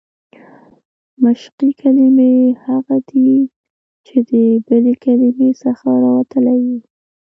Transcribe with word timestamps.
مشقي 1.23 1.69
کلیمې 1.81 2.33
هغه 2.65 2.97
دي، 3.09 3.31
چي 4.05 4.17
د 4.29 4.31
بلي 4.67 4.93
کلیمې 5.05 5.49
څخه 5.63 5.87
راوتلي 6.03 6.57
يي. 6.65 6.77